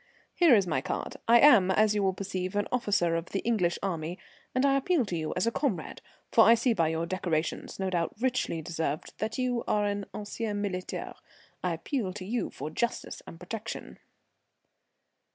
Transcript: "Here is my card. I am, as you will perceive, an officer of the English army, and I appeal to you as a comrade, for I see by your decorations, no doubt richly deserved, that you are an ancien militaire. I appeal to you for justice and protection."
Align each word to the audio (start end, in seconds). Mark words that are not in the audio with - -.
"Here 0.33 0.55
is 0.55 0.65
my 0.65 0.81
card. 0.81 1.17
I 1.27 1.39
am, 1.41 1.69
as 1.69 1.93
you 1.93 2.01
will 2.01 2.15
perceive, 2.15 2.55
an 2.55 2.67
officer 2.71 3.15
of 3.15 3.27
the 3.27 3.41
English 3.41 3.77
army, 3.83 4.17
and 4.55 4.65
I 4.65 4.75
appeal 4.75 5.05
to 5.05 5.15
you 5.15 5.31
as 5.35 5.45
a 5.45 5.51
comrade, 5.51 6.01
for 6.31 6.43
I 6.43 6.55
see 6.55 6.73
by 6.73 6.87
your 6.87 7.05
decorations, 7.05 7.77
no 7.77 7.91
doubt 7.91 8.15
richly 8.19 8.63
deserved, 8.63 9.13
that 9.19 9.37
you 9.37 9.63
are 9.67 9.85
an 9.85 10.07
ancien 10.11 10.59
militaire. 10.59 11.13
I 11.63 11.75
appeal 11.75 12.13
to 12.13 12.25
you 12.25 12.49
for 12.49 12.71
justice 12.71 13.21
and 13.27 13.39
protection." 13.39 13.99